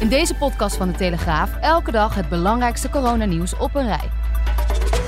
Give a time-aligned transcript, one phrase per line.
[0.00, 4.10] In deze podcast van de Telegraaf elke dag het belangrijkste coronanieuws op een rij.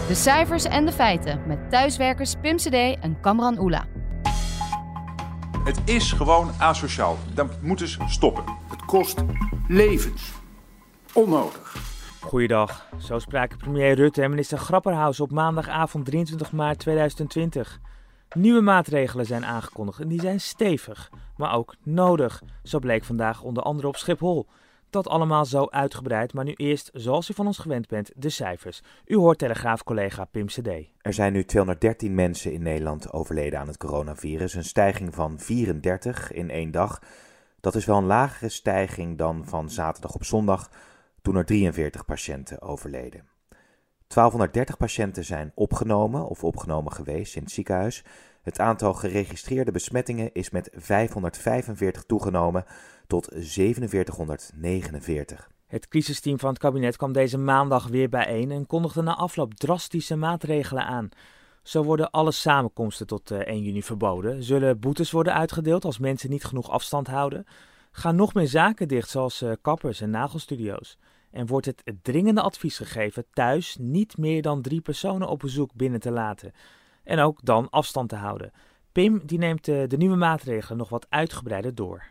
[0.06, 3.87] De cijfers en de feiten met thuiswerkers Pim CD en Kamran Oela.
[5.64, 7.16] Het is gewoon asociaal.
[7.34, 8.45] Dat moeten ze stoppen.
[8.70, 9.24] Het kost
[9.69, 10.33] levens.
[11.12, 11.77] Onnodig.
[12.20, 12.89] Goeiedag.
[12.98, 17.80] Zo spraken premier Rutte en minister Grapperhaus op maandagavond 23 maart 2020.
[18.34, 22.42] Nieuwe maatregelen zijn aangekondigd en die zijn stevig, maar ook nodig.
[22.62, 24.47] Zo bleek vandaag onder andere op Schiphol.
[24.91, 28.83] Dat allemaal zo uitgebreid, maar nu eerst, zoals u van ons gewend bent, de cijfers.
[29.06, 30.69] U hoort Telegraaf-collega Pim CD.
[31.00, 34.55] Er zijn nu 213 mensen in Nederland overleden aan het coronavirus.
[34.55, 37.03] Een stijging van 34 in één dag.
[37.61, 40.70] Dat is wel een lagere stijging dan van zaterdag op zondag,
[41.23, 43.28] toen er 43 patiënten overleden.
[44.08, 48.05] 1230 patiënten zijn opgenomen of opgenomen geweest in het ziekenhuis.
[48.48, 52.64] Het aantal geregistreerde besmettingen is met 545 toegenomen
[53.06, 55.50] tot 4749.
[55.66, 60.16] Het crisisteam van het kabinet kwam deze maandag weer bijeen en kondigde na afloop drastische
[60.16, 61.08] maatregelen aan.
[61.62, 64.42] Zo worden alle samenkomsten tot 1 eh, juni verboden.
[64.42, 67.46] Zullen boetes worden uitgedeeld als mensen niet genoeg afstand houden?
[67.90, 70.98] Gaan nog meer zaken dicht, zoals eh, kappers en nagelstudio's?
[71.30, 76.00] En wordt het dringende advies gegeven thuis niet meer dan drie personen op bezoek binnen
[76.00, 76.52] te laten?
[77.09, 78.53] En ook dan afstand te houden.
[78.92, 82.05] Pim die neemt eh, de nieuwe maatregelen nog wat uitgebreider door.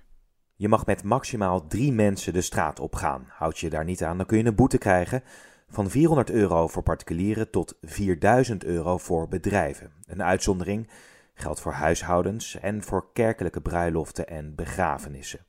[0.55, 3.25] Je mag met maximaal drie mensen de straat opgaan.
[3.29, 5.23] Houd je daar niet aan, dan kun je een boete krijgen
[5.69, 9.91] van 400 euro voor particulieren tot 4000 euro voor bedrijven.
[10.05, 10.89] Een uitzondering
[11.33, 15.45] geldt voor huishoudens en voor kerkelijke bruiloften en begrafenissen.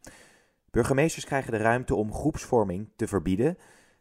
[0.71, 3.59] Burgemeesters krijgen de ruimte om groepsvorming te verbieden.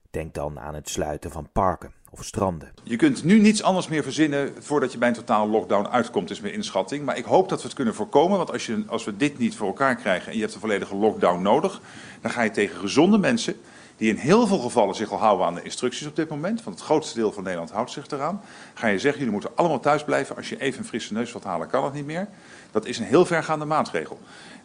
[0.10, 2.72] Denk dan aan het sluiten van parken of stranden.
[2.84, 6.40] Je kunt nu niets anders meer verzinnen voordat je bij een totale lockdown uitkomt, is
[6.40, 7.06] mijn inschatting.
[7.06, 9.56] Maar ik hoop dat we het kunnen voorkomen, want als, je, als we dit niet
[9.56, 11.82] voor elkaar krijgen en je hebt een volledige lockdown nodig,
[12.22, 13.56] dan ga je tegen gezonde mensen,
[13.98, 16.76] die in heel veel gevallen zich al houden aan de instructies op dit moment, want
[16.76, 18.42] het grootste deel van Nederland houdt zich eraan,
[18.74, 20.36] ga je zeggen, jullie moeten allemaal thuis blijven.
[20.36, 22.28] Als je even een frisse neus wilt halen, kan het niet meer.
[22.72, 24.20] Dat is een heel vergaande maatregel.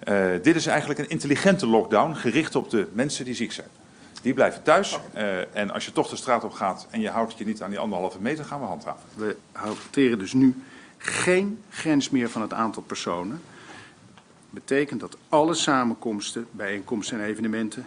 [0.09, 3.69] Uh, dit is eigenlijk een intelligente lockdown, gericht op de mensen die ziek zijn.
[4.22, 4.99] Die blijven thuis.
[5.15, 7.71] Uh, en als je toch de straat op gaat en je houdt je niet aan
[7.71, 9.09] die anderhalve meter, gaan we handhaven.
[9.15, 10.62] We hanteren dus nu
[10.99, 13.43] geen grens meer van het aantal personen.
[14.50, 17.87] Betekent dat alle samenkomsten, bijeenkomsten en evenementen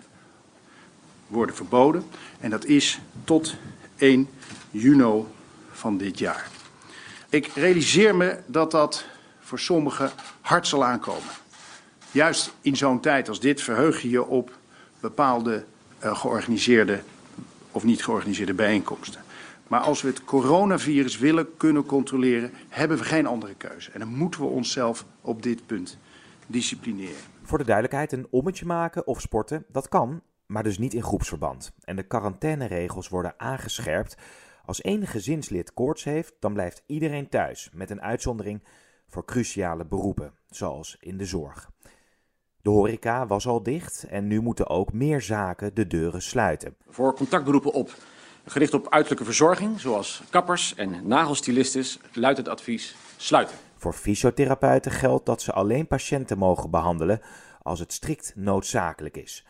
[1.27, 2.05] worden verboden.
[2.39, 3.55] En dat is tot
[3.95, 4.29] 1
[4.71, 5.23] juni
[5.71, 6.49] van dit jaar.
[7.29, 9.05] Ik realiseer me dat dat
[9.39, 11.29] voor sommigen hard zal aankomen.
[12.11, 14.57] Juist in zo'n tijd als dit verheug je je op
[14.99, 15.65] bepaalde
[16.13, 17.01] georganiseerde
[17.71, 19.21] of niet georganiseerde bijeenkomsten.
[19.67, 23.91] Maar als we het coronavirus willen kunnen controleren, hebben we geen andere keuze.
[23.91, 25.97] En dan moeten we onszelf op dit punt
[26.47, 27.15] disciplineren.
[27.43, 31.71] Voor de duidelijkheid, een ommetje maken of sporten, dat kan, maar dus niet in groepsverband.
[31.83, 34.17] En de quarantaineregels worden aangescherpt.
[34.65, 38.63] Als één gezinslid koorts heeft, dan blijft iedereen thuis, met een uitzondering
[39.07, 41.69] voor cruciale beroepen, zoals in de zorg.
[42.65, 46.75] De horeca was al dicht en nu moeten ook meer zaken de deuren sluiten.
[46.87, 47.95] Voor contactberoepen op,
[48.45, 53.55] gericht op uiterlijke verzorging, zoals kappers en nagelstylistes, luidt het advies sluiten.
[53.75, 57.21] Voor fysiotherapeuten geldt dat ze alleen patiënten mogen behandelen
[57.61, 59.47] als het strikt noodzakelijk is.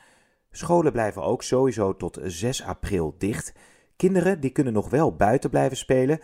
[0.51, 3.53] Scholen blijven ook sowieso tot 6 april dicht.
[3.95, 6.19] Kinderen die kunnen nog wel buiten blijven spelen,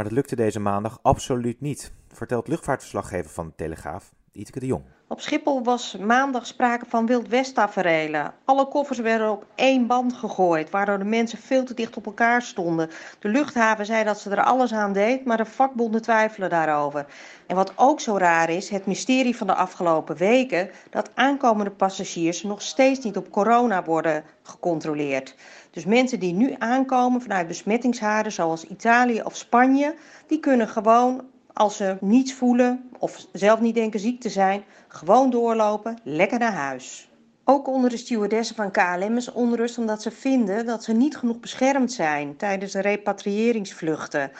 [0.00, 4.84] Maar dat lukte deze maandag absoluut niet, vertelt luchtvaartverslaggever van de Telegraaf, Iteke de Jong.
[5.12, 8.32] Op Schiphol was maandag sprake van Wild West taferelen.
[8.44, 12.42] Alle koffers werden op één band gegooid, waardoor de mensen veel te dicht op elkaar
[12.42, 12.90] stonden.
[13.18, 17.06] De luchthaven zei dat ze er alles aan deed, maar de vakbonden twijfelen daarover.
[17.46, 22.42] En wat ook zo raar is, het mysterie van de afgelopen weken, dat aankomende passagiers
[22.42, 25.34] nog steeds niet op corona worden gecontroleerd.
[25.70, 29.94] Dus mensen die nu aankomen vanuit besmettingshaarden zoals Italië of Spanje,
[30.26, 35.30] die kunnen gewoon als ze niets voelen of zelf niet denken ziek te zijn, gewoon
[35.30, 37.10] doorlopen, lekker naar huis.
[37.44, 41.40] Ook onder de stewardessen van KLM is onrust omdat ze vinden dat ze niet genoeg
[41.40, 44.30] beschermd zijn tijdens de repatriëringsvluchten.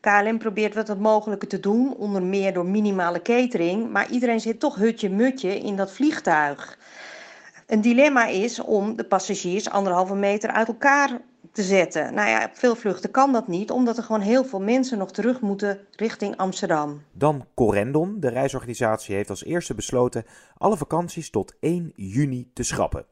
[0.00, 4.60] KLM probeert wat het mogelijke te doen, onder meer door minimale catering, maar iedereen zit
[4.60, 6.78] toch hutje-mutje in dat vliegtuig.
[7.66, 11.20] Een dilemma is om de passagiers anderhalve meter uit elkaar
[11.52, 12.14] te zetten.
[12.14, 15.12] Nou ja, op veel vluchten kan dat niet, omdat er gewoon heel veel mensen nog
[15.12, 17.02] terug moeten richting Amsterdam.
[17.12, 18.20] Dan Corendon.
[18.20, 20.24] De reisorganisatie heeft als eerste besloten
[20.56, 23.04] alle vakanties tot 1 juni te schrappen.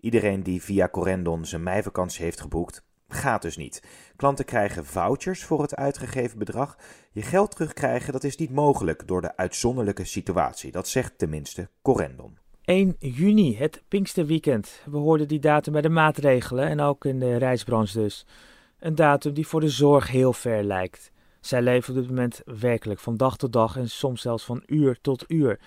[0.00, 3.82] Iedereen die via Corendon zijn meivakantie heeft geboekt, gaat dus niet.
[4.16, 6.78] Klanten krijgen vouchers voor het uitgegeven bedrag.
[7.12, 10.72] Je geld terugkrijgen, dat is niet mogelijk door de uitzonderlijke situatie.
[10.72, 12.38] Dat zegt tenminste Corendon.
[12.68, 14.80] 1 juni, het Pinksterweekend.
[14.84, 18.26] We hoorden die datum bij de maatregelen en ook in de reisbranche dus.
[18.78, 21.10] Een datum die voor de zorg heel ver lijkt.
[21.40, 24.98] Zij leven op dit moment werkelijk van dag tot dag en soms zelfs van uur
[25.00, 25.58] tot uur.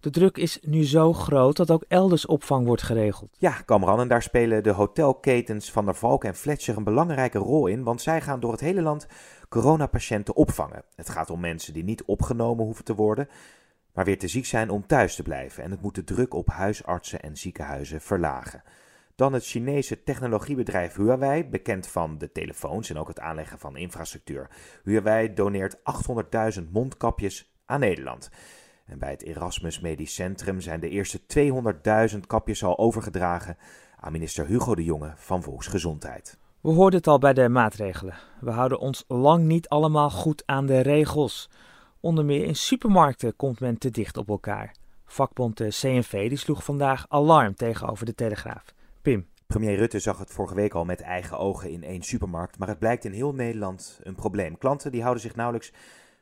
[0.00, 3.36] De druk is nu zo groot dat ook elders opvang wordt geregeld.
[3.38, 7.66] Ja, Kamran, en daar spelen de hotelketens Van der Valk en Fletcher een belangrijke rol
[7.66, 9.06] in, want zij gaan door het hele land
[9.48, 10.82] coronapatiënten opvangen.
[10.94, 13.28] Het gaat om mensen die niet opgenomen hoeven te worden,
[13.96, 15.62] maar weer te ziek zijn om thuis te blijven.
[15.62, 18.62] En het moet de druk op huisartsen en ziekenhuizen verlagen.
[19.14, 24.48] Dan het Chinese technologiebedrijf Huawei, bekend van de telefoons en ook het aanleggen van infrastructuur.
[24.84, 25.76] Huawei doneert
[26.58, 28.30] 800.000 mondkapjes aan Nederland.
[28.86, 31.20] En bij het Erasmus Medisch Centrum zijn de eerste
[32.12, 33.56] 200.000 kapjes al overgedragen
[34.00, 36.38] aan minister Hugo de Jonge van Volksgezondheid.
[36.60, 38.14] We hoorden het al bij de maatregelen.
[38.40, 41.50] We houden ons lang niet allemaal goed aan de regels.
[42.06, 44.74] Onder meer in supermarkten komt men te dicht op elkaar.
[45.04, 48.74] Vakbond de CNV die sloeg vandaag alarm tegenover de Telegraaf.
[49.02, 49.28] Pim.
[49.46, 52.78] Premier Rutte zag het vorige week al met eigen ogen in één supermarkt, maar het
[52.78, 54.58] blijkt in heel Nederland een probleem.
[54.58, 55.72] Klanten die houden zich nauwelijks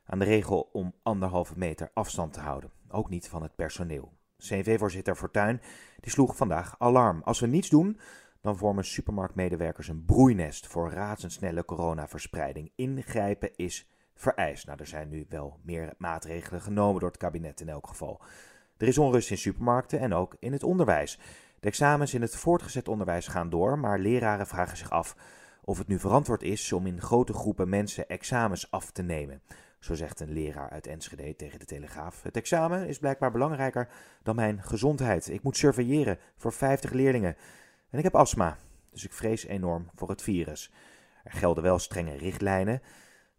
[0.06, 2.70] aan de regel om anderhalve meter afstand te houden.
[2.88, 4.12] Ook niet van het personeel.
[4.38, 5.60] CNV-voorzitter Fortuyn
[6.00, 7.22] die sloeg vandaag alarm.
[7.24, 8.00] Als we niets doen,
[8.40, 12.72] dan vormen supermarktmedewerkers een broeinest voor razendsnelle coronaverspreiding.
[12.74, 14.66] Ingrijpen is vereist.
[14.66, 18.22] Nou, er zijn nu wel meer maatregelen genomen door het kabinet in elk geval.
[18.76, 21.18] Er is onrust in supermarkten en ook in het onderwijs.
[21.60, 25.16] De examens in het voortgezet onderwijs gaan door, maar leraren vragen zich af
[25.64, 29.42] of het nu verantwoord is om in grote groepen mensen examens af te nemen.
[29.78, 32.22] Zo zegt een leraar uit Enschede tegen de Telegraaf.
[32.22, 33.88] Het examen is blijkbaar belangrijker
[34.22, 35.28] dan mijn gezondheid.
[35.28, 37.36] Ik moet surveilleren voor 50 leerlingen.
[37.90, 38.58] En ik heb astma,
[38.90, 40.72] dus ik vrees enorm voor het virus.
[41.24, 42.82] Er gelden wel strenge richtlijnen,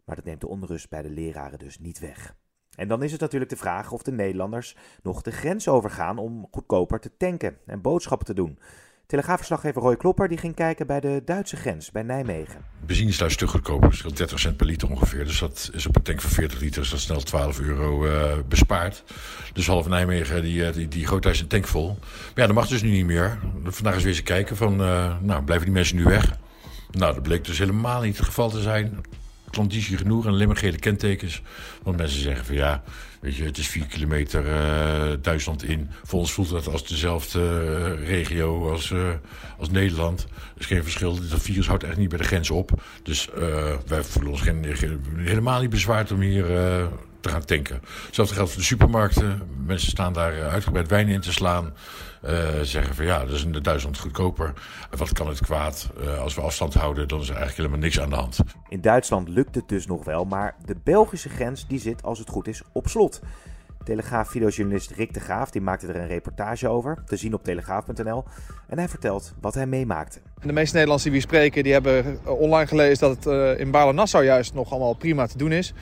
[0.06, 2.34] maar dat neemt de onrust bij de leraren dus niet weg.
[2.74, 6.48] En dan is het natuurlijk de vraag of de Nederlanders nog de grens overgaan om
[6.50, 8.58] goedkoper te tanken en boodschappen te doen.
[9.06, 12.64] Telegraafverslaggever Roy Klopper die ging kijken bij de Duitse grens, bij Nijmegen.
[12.86, 15.24] Benzine is daar stuk goedkoper, scheelt 30 cent per liter ongeveer.
[15.24, 18.38] Dus dat is op een tank van 40 liter is dat snel 12 euro uh,
[18.48, 19.04] bespaard.
[19.52, 21.86] Dus half Nijmegen die, die, die gooit daar zijn tank vol.
[21.86, 23.38] Maar ja, dat mag dus nu niet meer.
[23.64, 26.38] Vandaag eens weer eens kijken van, uh, nou blijven die mensen nu weg?
[26.90, 29.04] Nou, dat bleek dus helemaal niet het geval te zijn
[29.56, 31.42] klandizie genoeg en alleen maar gele kentekens.
[31.82, 32.82] Want mensen zeggen van ja,
[33.20, 35.88] weet je, het is vier kilometer uh, Duitsland in.
[36.04, 39.08] Voor ons voelt dat als dezelfde uh, regio als, uh,
[39.58, 40.22] als Nederland.
[40.22, 41.28] Er is geen verschil.
[41.28, 42.70] Dat virus houdt echt niet bij de grens op.
[43.02, 43.28] Dus
[43.86, 44.64] wij voelen ons geen,
[45.16, 46.46] helemaal niet bezwaard om hier
[47.26, 47.80] te gaan tanken.
[48.06, 49.42] Hetzelfde geldt voor de supermarkten.
[49.66, 51.74] Mensen staan daar uitgebreid wijn in te slaan.
[52.24, 52.30] Uh,
[52.62, 54.52] zeggen van ja, dat is in Duitsland goedkoper.
[54.90, 55.90] Wat kan het kwaad?
[56.00, 58.38] Uh, als we afstand houden, dan is er eigenlijk helemaal niks aan de hand.
[58.68, 62.28] In Duitsland lukt het dus nog wel, maar de Belgische grens die zit, als het
[62.28, 63.20] goed is, op slot.
[63.84, 68.24] Telegraaf-videojournalist Rick de Graaf die maakte er een reportage over, te zien op telegraaf.nl.
[68.66, 70.20] En hij vertelt wat hij meemaakte.
[70.40, 74.54] De meeste Nederlanders die we spreken, die hebben online gelezen dat het in Baarle-Nassau juist
[74.54, 75.74] nog allemaal prima te doen is.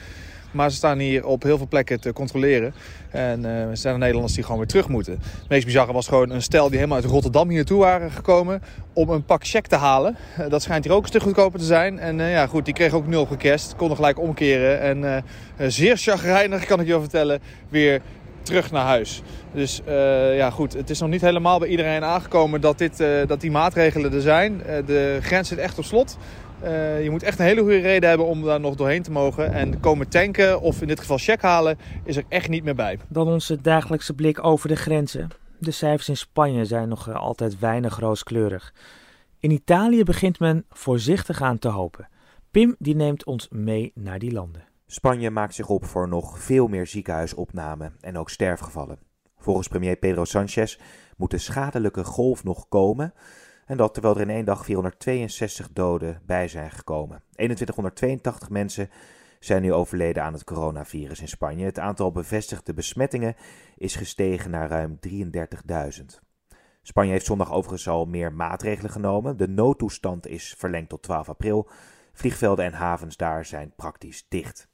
[0.55, 2.73] Maar ze staan hier op heel veel plekken te controleren.
[3.09, 5.13] En uh, er zijn er Nederlanders die gewoon weer terug moeten.
[5.13, 8.61] Het meest bizarre was gewoon een stel die helemaal uit Rotterdam hier naartoe waren gekomen
[8.93, 10.17] om een pak check te halen.
[10.39, 11.99] Uh, dat schijnt hier ook een stuk goedkoper te zijn.
[11.99, 13.75] En uh, ja, goed, die kregen ook nul op gekest.
[13.75, 14.79] Konden gelijk omkeren.
[14.81, 15.23] En
[15.71, 18.01] zeer chagrijnig, kan ik je wel vertellen, weer
[18.41, 19.21] terug naar huis.
[19.53, 19.81] Dus
[20.35, 24.13] ja goed, het is nog niet helemaal bij iedereen aangekomen dat, dit, dat die maatregelen
[24.13, 24.61] er zijn.
[24.85, 26.17] de grens zit echt op slot.
[26.63, 29.53] Uh, je moet echt een hele goede reden hebben om daar nog doorheen te mogen.
[29.53, 32.99] En komen tanken of in dit geval check halen is er echt niet meer bij.
[33.07, 35.29] Dan onze dagelijkse blik over de grenzen.
[35.59, 38.73] De cijfers in Spanje zijn nog altijd weinig rooskleurig.
[39.39, 42.07] In Italië begint men voorzichtig aan te hopen.
[42.51, 44.63] Pim die neemt ons mee naar die landen.
[44.87, 48.99] Spanje maakt zich op voor nog veel meer ziekenhuisopnamen en ook sterfgevallen.
[49.37, 50.77] Volgens premier Pedro Sanchez
[51.17, 53.13] moet de schadelijke golf nog komen.
[53.65, 57.23] En dat terwijl er in één dag 462 doden bij zijn gekomen.
[57.31, 58.89] 2182 mensen
[59.39, 61.65] zijn nu overleden aan het coronavirus in Spanje.
[61.65, 63.35] Het aantal bevestigde besmettingen
[63.77, 66.05] is gestegen naar ruim 33.000.
[66.81, 69.37] Spanje heeft zondag overigens al meer maatregelen genomen.
[69.37, 71.69] De noodtoestand is verlengd tot 12 april.
[72.13, 74.67] Vliegvelden en havens daar zijn praktisch dicht.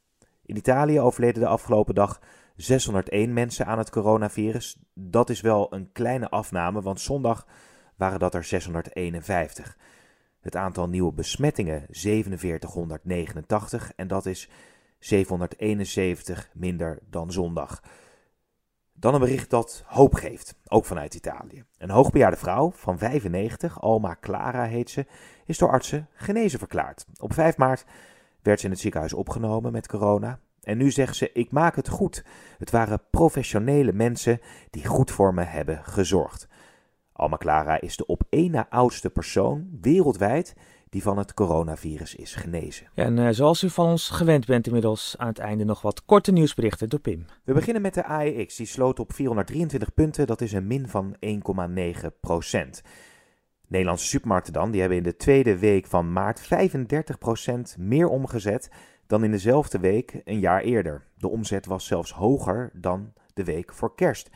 [0.44, 2.20] In Italië overleden de afgelopen dag
[2.56, 4.78] 601 mensen aan het coronavirus.
[4.94, 7.46] Dat is wel een kleine afname, want zondag
[8.02, 9.76] waren dat er 651.
[10.40, 14.48] Het aantal nieuwe besmettingen 4789 en dat is
[14.98, 17.82] 771 minder dan zondag.
[18.92, 21.64] Dan een bericht dat hoop geeft, ook vanuit Italië.
[21.78, 25.06] Een hoogbejaarde vrouw van 95, Alma Clara heet ze,
[25.46, 27.06] is door artsen genezen verklaard.
[27.20, 27.84] Op 5 maart
[28.42, 30.38] werd ze in het ziekenhuis opgenomen met corona.
[30.62, 32.24] En nu zegt ze: Ik maak het goed.
[32.58, 34.40] Het waren professionele mensen
[34.70, 36.48] die goed voor me hebben gezorgd.
[37.12, 40.54] Alma Clara is de op één na oudste persoon wereldwijd
[40.88, 42.86] die van het coronavirus is genezen.
[42.94, 46.04] Ja, en uh, zoals u van ons gewend bent inmiddels, aan het einde nog wat
[46.04, 47.24] korte nieuwsberichten door Pim.
[47.44, 51.16] We beginnen met de AEX, die sloot op 423 punten, dat is een min van
[51.26, 52.82] 1,9 procent.
[53.66, 58.70] Nederlandse supermarkten dan, die hebben in de tweede week van maart 35 procent meer omgezet
[59.06, 61.06] dan in dezelfde week een jaar eerder.
[61.14, 64.30] De omzet was zelfs hoger dan de week voor kerst.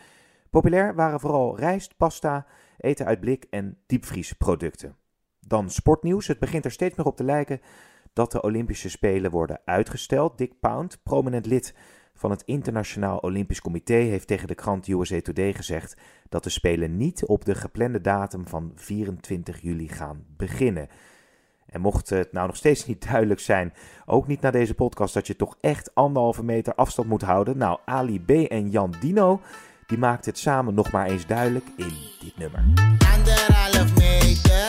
[0.50, 2.46] Populair waren vooral rijst, pasta,
[2.86, 4.96] eten uit blik en diepvriesproducten.
[5.40, 6.26] Dan sportnieuws.
[6.26, 7.60] Het begint er steeds meer op te lijken
[8.12, 10.38] dat de Olympische Spelen worden uitgesteld.
[10.38, 11.74] Dick Pound, prominent lid
[12.14, 15.96] van het Internationaal Olympisch Comité, heeft tegen de krant USA Today gezegd
[16.28, 20.88] dat de Spelen niet op de geplande datum van 24 juli gaan beginnen.
[21.66, 23.72] En mocht het nou nog steeds niet duidelijk zijn,
[24.06, 27.58] ook niet na deze podcast, dat je toch echt anderhalve meter afstand moet houden.
[27.58, 29.40] Nou, Ali B en Jan Dino
[29.86, 32.60] die maakt het samen nog maar eens duidelijk in dit nummer.
[33.14, 34.68] Anderhalf meter,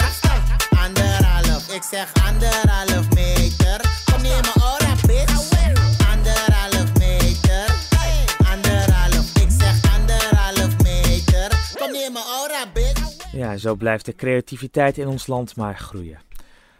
[0.84, 3.82] anderhalf, ik zeg anderhalf meter.
[4.12, 5.52] Kom je me ora, bitch.
[6.12, 7.66] Anderhalf meter,
[8.52, 11.50] anderhalf, ik zeg anderhalf meter.
[11.80, 13.32] Kom je me ora, bitch.
[13.32, 16.27] Ja, zo blijft de creativiteit in ons land maar groeien.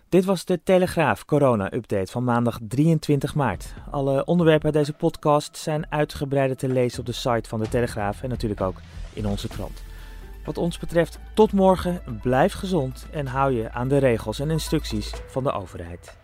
[0.10, 3.74] Dit was de Telegraaf Corona-update van maandag 23 maart.
[3.92, 8.24] Alle onderwerpen uit deze podcast zijn uitgebreider te lezen op de site van de Telegraaf
[8.24, 8.82] en natuurlijk ook
[9.14, 9.84] in onze krant.
[10.46, 15.14] Wat ons betreft, tot morgen, blijf gezond en hou je aan de regels en instructies
[15.28, 16.17] van de overheid.